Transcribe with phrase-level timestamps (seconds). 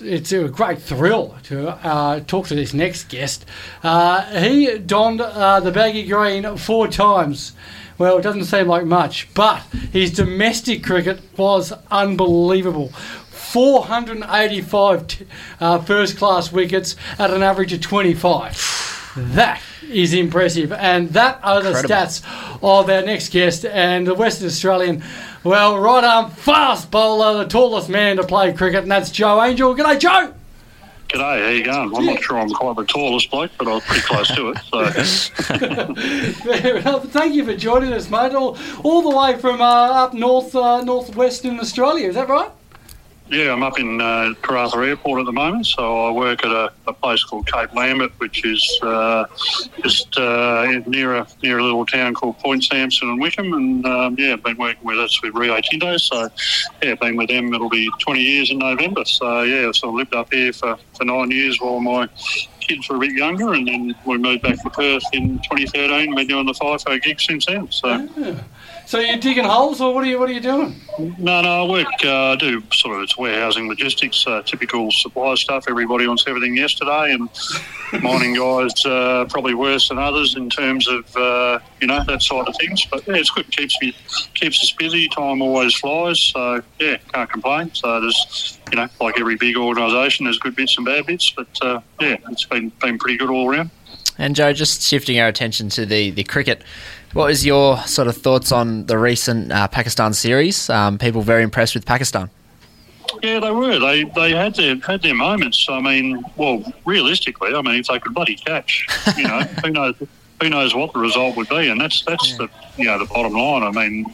[0.00, 3.44] It's a great thrill to uh, talk to this next guest.
[3.82, 7.50] Uh, he donned uh, the baggy green four times.
[7.98, 9.58] Well, it doesn't seem like much, but
[9.90, 12.90] his domestic cricket was unbelievable.
[12.90, 15.26] 485 t-
[15.58, 18.87] uh, first class wickets at an average of 25.
[19.34, 20.72] That is impressive.
[20.72, 21.94] And that are the Incredible.
[21.94, 25.02] stats of our next guest and the Western Australian,
[25.44, 29.74] well, right arm fast bowler, the tallest man to play cricket, and that's Jo Angel.
[29.74, 30.34] G'day, Jo.
[31.08, 31.96] G'day, how you going?
[31.96, 34.58] I'm not sure I'm quite the tallest bloke, but I'm pretty close to it.
[34.70, 34.90] So,
[36.60, 37.04] Fair enough.
[37.06, 38.34] Thank you for joining us, mate.
[38.34, 39.64] All, all the way from uh,
[40.04, 42.08] up north, uh, northwestern Australia.
[42.08, 42.50] Is that right?
[43.30, 45.66] Yeah, I'm up in uh, Airport at the moment.
[45.66, 49.26] So I work at a, a place called Cape Lambert, which is uh,
[49.82, 53.52] just uh, near a near a little town called Point Samson and Wickham.
[53.52, 55.98] And um, yeah, been working with us with Rio Tinto.
[55.98, 56.30] So
[56.82, 57.52] yeah, been with them.
[57.52, 59.04] It'll be 20 years in November.
[59.04, 62.08] So yeah, so I lived up here for, for nine years while my
[62.60, 66.14] kids were a bit younger, and then we moved back to Perth in 2013.
[66.14, 67.70] Been doing the FIFO gig since then.
[67.70, 68.08] So.
[68.88, 70.18] So you're digging holes, or what are you?
[70.18, 70.80] What are you doing?
[71.18, 75.34] No, no, I work, uh, I do sort of it's warehousing logistics, uh, typical supply
[75.34, 75.66] stuff.
[75.68, 77.28] Everybody wants everything yesterday, and
[78.02, 82.48] mining guys uh, probably worse than others in terms of uh, you know that side
[82.48, 82.86] of things.
[82.86, 83.50] But yeah, it's good.
[83.50, 83.94] keeps me
[84.32, 85.06] keeps us busy.
[85.10, 87.74] Time always flies, so yeah, can't complain.
[87.74, 91.48] So there's you know like every big organisation, there's good bits and bad bits, but
[91.60, 93.70] uh, yeah, it's been been pretty good all around.
[94.18, 96.64] And Jo, just shifting our attention to the, the cricket,
[97.12, 100.68] what was your sort of thoughts on the recent uh, Pakistan series?
[100.70, 102.30] Um, people very impressed with Pakistan.
[103.22, 103.78] Yeah, they were.
[103.78, 105.66] They they had their had their moments.
[105.68, 108.86] I mean, well, realistically, I mean, if they could bloody catch,
[109.16, 109.94] you know, who knows
[110.40, 113.32] who knows what the result would be, and that's that's the you know the bottom
[113.32, 113.62] line.
[113.62, 114.06] I mean,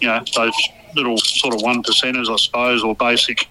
[0.00, 0.54] you know, those
[0.94, 3.48] little sort of one percenters, I suppose, or basic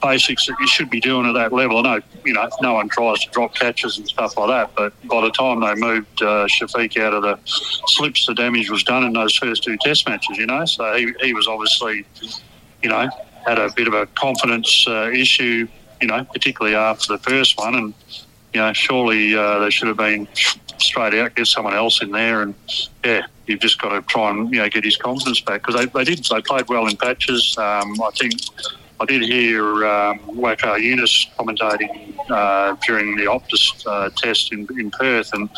[0.00, 1.78] basics that you should be doing at that level.
[1.78, 4.92] I know, you know, no one tries to drop catches and stuff like that, but
[5.08, 7.38] by the time they moved uh, Shafiq out of the
[7.86, 10.36] slips, the damage was done in those first two Test matches.
[10.38, 12.04] You know, so he he was obviously,
[12.82, 13.08] you know,
[13.46, 15.68] had a bit of a confidence uh, issue.
[16.00, 17.94] You know, particularly after the first one, and
[18.54, 20.28] you know, surely uh, they should have been
[20.78, 22.54] straight out, get someone else in there, and
[23.04, 25.86] yeah, you've just got to try and you know get his confidence back because they,
[25.86, 27.56] they did they played well in patches.
[27.58, 28.34] Um, I think
[29.00, 34.90] I did hear um, Waqar Younis commentating uh, during the Optus uh, test in, in
[34.90, 35.48] Perth, and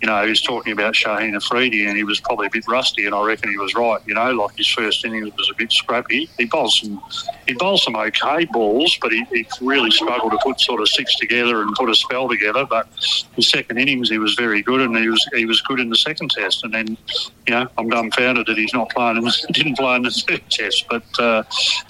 [0.00, 3.06] you know he was talking about Shaheen Afridi, and he was probably a bit rusty,
[3.06, 4.00] and I reckon he was right.
[4.06, 6.28] You know, like his first innings was a bit scrappy.
[6.38, 7.02] He bowled some
[7.46, 11.16] he bowled some okay balls, but he, he really struggled to put sort of six
[11.16, 12.64] together and put a spell together.
[12.64, 12.88] But
[13.36, 15.96] his second innings, he was very good, and he was he was good in the
[15.96, 16.64] second test.
[16.64, 16.96] And then,
[17.46, 20.42] you know, I'm dumbfounded that he's not playing in the, didn't play in the third
[20.48, 20.86] test.
[20.88, 21.42] But uh,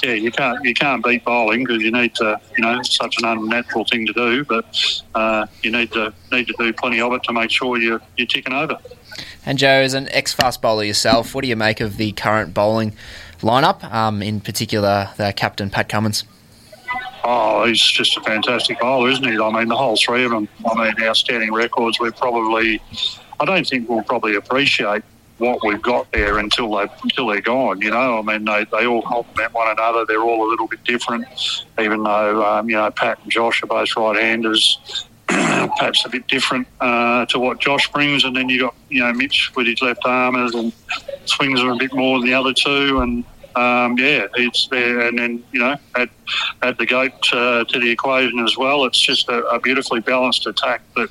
[0.03, 3.17] yeah, you can't you can't beat bowling because you need to, you know, it's such
[3.19, 4.45] an unnatural thing to do.
[4.45, 8.01] But uh, you need to need to do plenty of it to make sure you're
[8.17, 8.79] you're ticking over.
[9.45, 12.55] And Jo, as an ex fast bowler yourself, what do you make of the current
[12.55, 12.93] bowling
[13.41, 16.25] lineup, um, in particular the captain Pat Cummins?
[17.23, 19.39] Oh, he's just a fantastic bowler, isn't he?
[19.39, 20.49] I mean, the whole three of them.
[20.67, 22.01] I mean, outstanding records.
[22.01, 22.81] We're probably,
[23.39, 25.03] I don't think we'll probably appreciate
[25.41, 27.81] what we've got there until they until they're gone.
[27.81, 30.05] You know, I mean, they, they all complement one another.
[30.07, 31.27] They're all a little bit different,
[31.79, 35.07] even though um, you know Pat and Josh are both right-handers.
[35.79, 39.13] Pat's a bit different uh, to what Josh brings, and then you got you know
[39.13, 40.73] Mitch with his left armers and
[41.25, 43.25] swings them a bit more than the other two, and
[43.57, 45.01] um, yeah, it's there.
[45.01, 46.11] And then you know add
[46.63, 48.85] add the goat uh, to the equation as well.
[48.85, 51.09] It's just a, a beautifully balanced attack that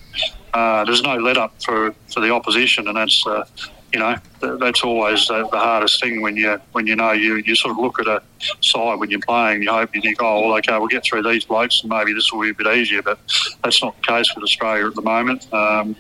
[0.54, 3.46] uh, there's no let up for, for the opposition, and that's uh,
[3.94, 7.72] you know that's always the, hardest thing when you when you know you, you sort
[7.72, 8.22] of look at a
[8.62, 9.64] side when you're playing.
[9.64, 12.32] You hope you think, oh well, okay, we'll get through these blokes, and maybe this
[12.32, 13.02] will be a bit easier.
[13.02, 13.20] But
[13.64, 15.52] that's not the case with Australia at the moment.
[15.54, 15.96] Um,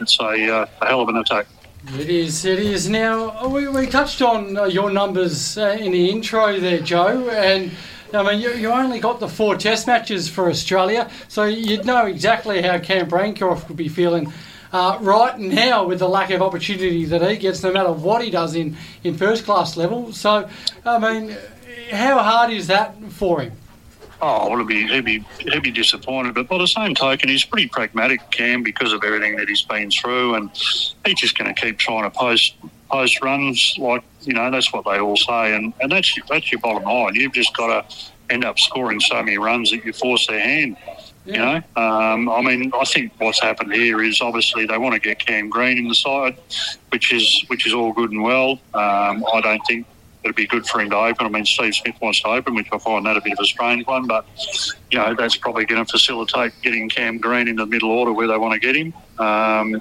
[0.00, 1.46] it's a, uh, a hell of an attack.
[1.98, 2.44] It is.
[2.44, 2.88] It is.
[2.88, 7.70] Now we, we touched on uh, your numbers uh, in the intro there, Jo, and.
[8.14, 12.04] I mean, you, you only got the four test matches for Australia, so you'd know
[12.04, 14.30] exactly how Cam Bancroft would be feeling
[14.72, 18.30] uh, right now with the lack of opportunity that he gets, no matter what he
[18.30, 20.12] does in, in first class level.
[20.12, 20.48] So,
[20.84, 21.36] I mean,
[21.90, 23.52] how hard is that for him?
[24.24, 26.34] Oh, well, he'll be, he'd be he'd be disappointed.
[26.34, 29.90] But by the same token, he's pretty pragmatic, Cam, because of everything that he's been
[29.90, 30.48] through, and
[31.04, 32.54] he's just going to keep trying to post
[32.88, 33.74] post runs.
[33.78, 37.16] Like you know, that's what they all say, and, and that's that's your bottom line.
[37.16, 37.96] You've just got to
[38.32, 40.76] end up scoring so many runs that you force their hand.
[41.24, 45.00] You know, um, I mean, I think what's happened here is obviously they want to
[45.00, 46.36] get Cam Green in the side,
[46.88, 48.52] which is which is all good and well.
[48.74, 49.86] Um, I don't think
[50.24, 51.26] it'd be good for him to open.
[51.26, 53.44] I mean, Steve Smith wants to open, which I find that a bit of a
[53.44, 54.26] strange one, but
[54.90, 58.26] you know that's probably going to facilitate getting Cam Green in the middle order where
[58.26, 58.92] they want to get him.
[59.18, 59.80] Um,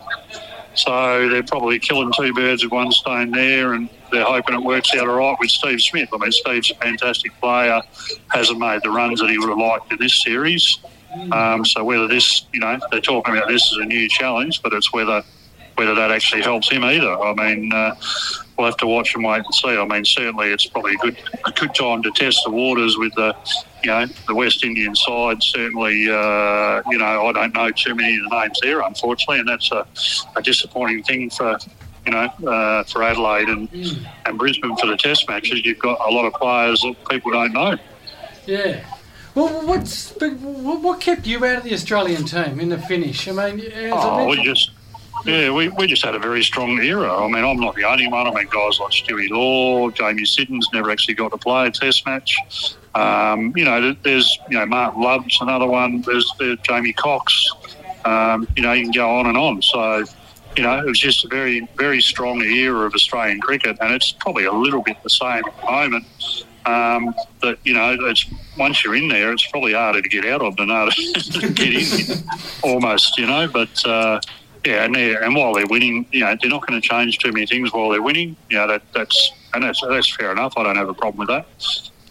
[0.74, 4.94] so they're probably killing two birds with one stone there, and they're hoping it works
[4.96, 6.10] out all right with Steve Smith.
[6.14, 7.82] I mean, Steve's a fantastic player,
[8.30, 10.80] hasn't made the runs that he would have liked in this series.
[11.32, 14.74] Um, so whether this, you know, they're talking about this as a new challenge, but
[14.74, 15.24] it's whether
[15.76, 17.20] whether that actually helps him either.
[17.20, 17.96] I mean, uh,
[18.58, 19.70] we'll have to watch and wait and see.
[19.70, 23.14] I mean, certainly it's probably a good a good time to test the waters with
[23.16, 23.36] the,
[23.84, 25.42] you know, the West Indian side.
[25.42, 29.48] Certainly, uh, you know, I don't know too many of the names there, unfortunately, and
[29.48, 29.88] that's a,
[30.36, 31.58] a disappointing thing for.
[32.04, 33.70] You know, uh, for Adelaide and,
[34.26, 37.54] and Brisbane for the Test matches, you've got a lot of players that people don't
[37.54, 37.78] know.
[38.48, 38.84] Yeah.
[39.34, 43.28] Well, what's but what kept you out of the Australian team in the finish?
[43.28, 44.72] I mean, Oh, we just
[45.26, 47.14] yeah, we, we just had a very strong era.
[47.14, 48.28] I mean, I'm not the only one.
[48.28, 52.06] I mean, guys like Stewie Law, Jamie Siddons never actually got to play a Test
[52.06, 52.36] match.
[52.96, 56.02] Um, you know, there's you know Martin Love's another one.
[56.02, 57.52] There's, there's Jamie Cox.
[58.04, 59.62] Um, you know, you can go on and on.
[59.62, 60.06] So.
[60.58, 64.12] You know, it was just a very, very strong era of Australian cricket, and it's
[64.12, 66.06] probably a little bit the same at the moment.
[66.66, 68.26] Um, but you know, it's
[68.58, 71.74] once you're in there, it's probably harder to get out of than harder to get
[71.74, 72.24] in,
[72.64, 73.18] almost.
[73.18, 74.20] You know, but uh,
[74.66, 77.46] yeah, and, and while they're winning, you know, they're not going to change too many
[77.46, 78.36] things while they're winning.
[78.50, 80.54] You know, that, that's and that's that's fair enough.
[80.58, 81.48] I don't have a problem with that.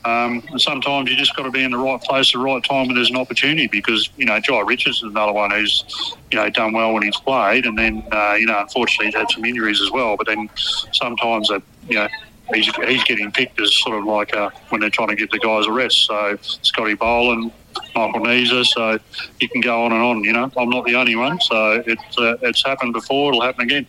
[0.04, 2.86] Um, sometimes you just got to be in the right place at the right time
[2.86, 5.84] when there's an opportunity because, you know, Jhye Richards is another one who's,
[6.30, 9.30] you know, done well when he's played and then, uh, you know, unfortunately he's had
[9.30, 10.16] some injuries as well.
[10.16, 12.08] But then sometimes, uh, you know,
[12.54, 15.38] he's, he's getting picked as sort of like uh, when they're trying to give the
[15.38, 16.06] guys a rest.
[16.06, 17.52] So Scotty Boland,
[17.94, 18.98] Michael Neser, so
[19.40, 20.50] you can go on and on, you know.
[20.56, 23.86] I'm not the only one, so it, uh, it's happened before, it'll happen again.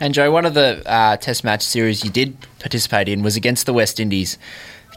[0.00, 3.66] And Jo, one of the uh, Test match series you did participate in was against
[3.66, 4.38] the West Indies.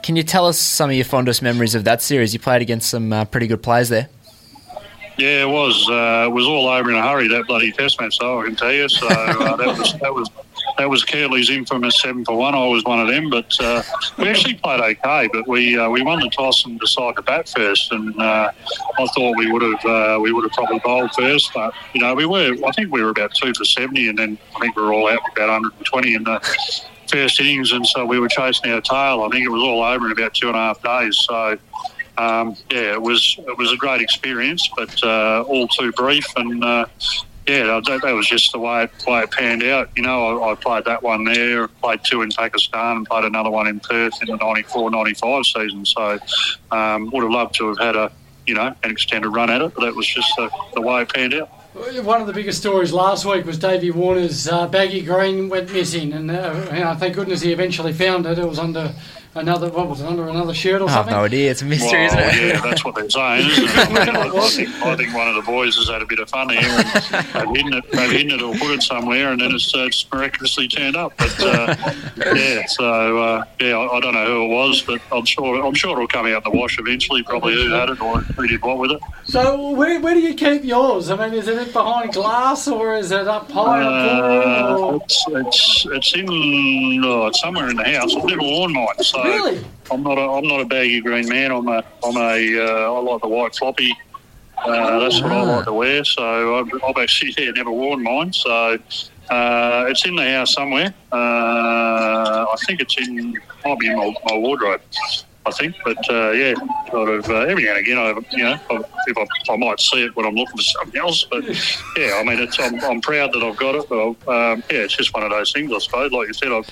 [0.02, 2.34] Can you tell us some of your fondest memories of that series?
[2.34, 4.10] You played against some uh, pretty good players there.
[5.18, 5.90] Yeah, it was.
[5.90, 8.56] Uh, it was all over in a hurry that bloody test match, so I can
[8.56, 8.90] tell you.
[8.90, 10.30] So uh, that was that was
[10.78, 12.54] that was Curtly's infamous seven for one.
[12.54, 13.82] I was one of them, but uh,
[14.18, 15.30] we actually played okay.
[15.32, 18.52] But we uh, we won the toss and decided to bat first, and uh,
[19.00, 21.52] I thought we would have uh, we would have probably bowled first.
[21.54, 22.56] But you know, we were.
[22.66, 25.10] I think we were about two for seventy, and then I think we were all
[25.10, 26.40] out for about 120 in the
[27.08, 29.24] first innings, and so we were chasing our tail.
[29.24, 31.18] I think it was all over in about two and a half days.
[31.18, 31.58] So.
[32.18, 36.26] Um, yeah, it was it was a great experience, but uh, all too brief.
[36.38, 36.86] And uh,
[37.48, 39.90] yeah, that, that was just the way it, way it panned out.
[39.96, 43.52] You know, I, I played that one there, played two in Pakistan, and played another
[43.52, 45.86] one in Perth in the 94-95 season.
[45.86, 46.20] So
[46.72, 48.12] um, would have loved to have had a
[48.48, 51.14] you know an extended run at it, but that was just the, the way it
[51.14, 51.50] panned out.
[52.04, 56.14] One of the biggest stories last week was Davey Warner's uh, baggy green went missing,
[56.14, 58.40] and uh, you know, thank goodness he eventually found it.
[58.40, 58.96] It was under
[59.36, 61.14] another what was it under another shirt or something?
[61.14, 61.52] I have no idea.
[61.52, 62.48] It's a mystery, Well, isn't it?
[62.56, 63.78] yeah, that's what they're saying, isn't it?
[63.78, 66.20] I, mean, I, I, think, I think one of the boys has had a bit
[66.20, 66.62] of fun here.
[66.62, 66.86] And
[67.34, 70.06] they've hidden it, they've hidden it or put it somewhere, and then it's, uh, it's
[70.12, 71.14] miraculously turned up.
[71.18, 71.76] But uh,
[72.36, 75.74] yeah, so uh, yeah, I, I don't know who it was, but I'm sure I'm
[75.74, 77.24] sure it'll come out in the wash eventually.
[77.24, 79.02] Probably who had it or who did what with it.
[79.26, 81.10] So where, where do you keep yours?
[81.10, 85.26] I mean, is it behind glass or is it up high in the Uh, it's,
[85.30, 88.16] it's it's in oh, it's somewhere in the house.
[88.16, 89.66] I've never worn mine, so Really?
[89.92, 91.52] I'm not a I'm not a baggy green man.
[91.52, 93.96] I'm a I'm a uh, I like the white floppy.
[94.58, 96.04] Uh, that's what I like to wear.
[96.04, 98.34] So I've, I've actually yeah, never worn mine.
[98.34, 98.78] So
[99.30, 100.94] uh, it's in the house somewhere.
[101.12, 104.82] Uh, I think it's in might be in my, my wardrobe.
[105.48, 106.56] I think, but uh, yeah,
[106.90, 109.80] sort of uh, every now and again, I you know, I, if I, I might
[109.80, 111.24] see it when I'm looking for something else.
[111.30, 111.44] But
[111.96, 113.88] yeah, I mean, it's I'm, I'm proud that I've got it.
[113.88, 116.12] But um, yeah, it's just one of those things, I suppose.
[116.12, 116.66] Like you said, I've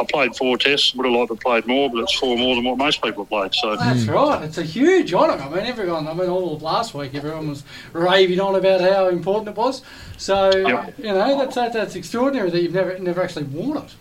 [0.00, 0.94] I played four tests.
[0.94, 3.24] Would have liked to have played more, but it's four more than what most people
[3.24, 3.54] have played.
[3.54, 4.42] So That's right.
[4.42, 5.34] It's a huge honour.
[5.42, 6.08] I mean, everyone.
[6.08, 9.82] I mean, all of last week, everyone was raving on about how important it was.
[10.16, 10.98] So Yep.
[10.98, 13.94] you know, that's that, that's extraordinary that you've never never actually worn it.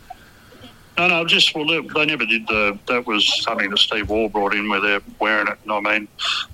[0.98, 2.78] No, no, just well, they, they never did the.
[2.88, 5.58] That was something that Steve Waugh brought in where they're wearing it.
[5.64, 6.08] And I mean,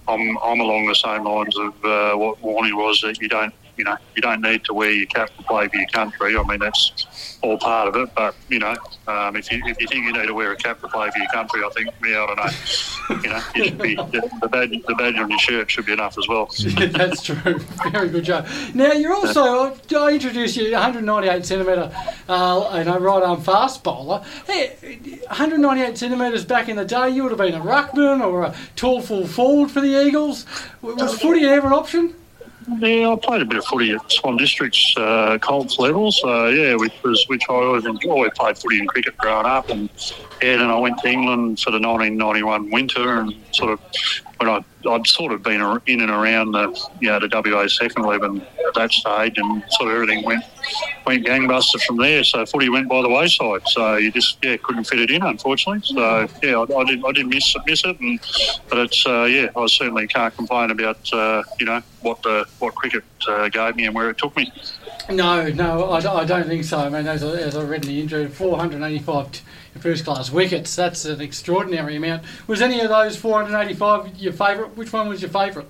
[0.08, 3.84] I'm I'm along the same lines of uh, what Warney was that you don't, you
[3.84, 6.38] know, you don't need to wear your cap to play for your country.
[6.38, 8.13] I mean, that's all part of it.
[8.15, 8.75] But you know,
[9.08, 11.17] um, if you if you think you need to wear a cap to play for
[11.17, 13.22] your country, I think yeah, I don't know.
[13.24, 16.17] You know, you should be the, badge the badge on your shirt should be enough
[16.17, 16.46] as well.
[16.91, 17.60] That's true.
[17.91, 18.48] Very good job.
[18.74, 19.77] Now you're also.
[19.96, 21.91] I introduced you 198 centimetre,
[22.27, 24.24] uh, you know, right arm fast bowler.
[24.46, 24.75] Hey,
[25.27, 29.01] 198 centimetres back in the day, you would have been a ruckman or a tall
[29.01, 30.46] full forward for the Eagles.
[30.82, 32.15] Was footy ever an option?
[32.67, 36.75] Yeah, I played a bit of footy at Swan District's uh, Colts level, so yeah,
[36.75, 38.12] which was which I always enjoyed.
[38.12, 39.88] Always played footy and cricket growing up, and
[40.41, 43.79] yeah, then I went to England for the 1991 winter, and sort of
[44.38, 46.68] when I I'd sort of been in and around the
[47.00, 50.44] you know the WA second eleven at that stage, and sort of everything went
[51.06, 52.24] went gangbuster from there.
[52.24, 53.68] So footy went by the wayside.
[53.68, 55.82] So you just yeah couldn't fit it in, unfortunately.
[55.84, 58.20] So yeah, I, I did I did miss miss it, and
[58.70, 62.75] but it's uh, yeah I certainly can't complain about uh, you know what the what
[62.75, 64.51] cricket uh, gave me and where it took me.
[65.09, 66.79] No, no, I, I don't think so.
[66.79, 69.41] I mean, as I, as I read in the injury, 485 t-
[69.79, 70.75] first class wickets.
[70.75, 72.24] That's an extraordinary amount.
[72.47, 74.75] Was any of those 485 your favourite?
[74.75, 75.67] Which one was your favourite?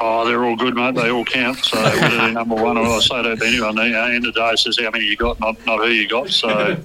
[0.00, 0.94] Oh, they're all good, mate.
[0.94, 1.58] They all count.
[1.64, 4.50] So they're number one or I say that to anyone, the end of the day,
[4.50, 6.30] it says how many you got, not not who you got.
[6.30, 6.48] So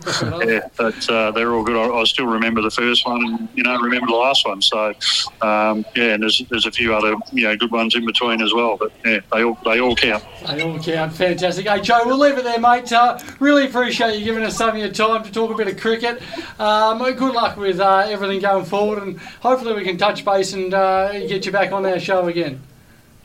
[0.46, 1.76] yeah, but uh, they're all good.
[1.76, 4.62] I, I still remember the first one, and you know, remember the last one.
[4.62, 4.94] So
[5.42, 8.54] um, yeah, and there's there's a few other you know good ones in between as
[8.54, 8.78] well.
[8.78, 10.24] But yeah, they all they all count.
[10.48, 11.14] They all count.
[11.14, 11.68] Fantastic.
[11.68, 12.92] Hey, Jo, we'll leave it there, mate.
[12.92, 15.80] Uh, really appreciate you giving us some of your time to talk a bit of
[15.80, 16.22] cricket.
[16.60, 20.74] Um, good luck with uh, everything going forward, and hopefully we can touch base and
[20.74, 22.62] uh, get you back on our show again.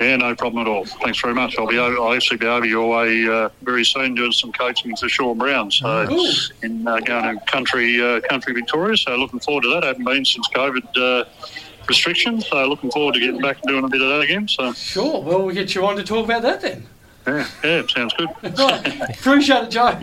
[0.01, 0.85] Yeah, no problem at all.
[0.85, 1.59] Thanks very much.
[1.59, 4.95] I'll be over, I'll actually be over your way uh, very soon doing some coaching
[4.97, 5.71] for Sean Brown.
[5.73, 6.31] So Ooh.
[6.63, 8.97] in uh, going to country uh, country Victoria.
[8.97, 9.83] So looking forward to that.
[9.83, 11.25] I haven't been since COVID uh,
[11.89, 12.47] restrictions.
[12.47, 14.47] So looking forward to getting back and doing a bit of that again.
[14.47, 15.21] So Sure.
[15.23, 16.87] Well, we'll get you on to talk about that then.
[17.27, 18.29] yeah, yeah, sounds good.
[18.59, 19.19] Right.
[19.19, 19.99] appreciate it, Jo.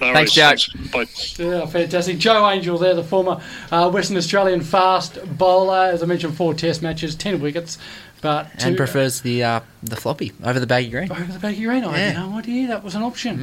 [0.00, 0.64] No Thanks, worries.
[0.64, 1.38] Jack.
[1.38, 2.16] Yeah, fantastic.
[2.16, 3.38] Jo Angel there, the former
[3.70, 5.90] uh, Western Australian fast bowler.
[5.92, 7.76] As I mentioned, four test matches, 10 wickets.
[8.22, 11.10] But And prefers the uh, the floppy over the baggy green.
[11.10, 11.84] over the baggy green.
[11.84, 12.10] I Yeah.
[12.10, 13.34] had no idea that was an option.